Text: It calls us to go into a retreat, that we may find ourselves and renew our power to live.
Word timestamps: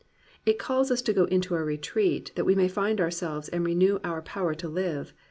It 0.47 0.57
calls 0.57 0.89
us 0.89 1.03
to 1.03 1.13
go 1.13 1.25
into 1.25 1.53
a 1.53 1.63
retreat, 1.63 2.31
that 2.35 2.43
we 2.43 2.55
may 2.55 2.67
find 2.67 2.99
ourselves 2.99 3.49
and 3.49 3.63
renew 3.63 3.99
our 4.03 4.23
power 4.23 4.55
to 4.55 4.67
live. 4.67 5.13